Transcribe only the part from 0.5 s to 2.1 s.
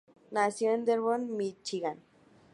en Dearborn, Michigan.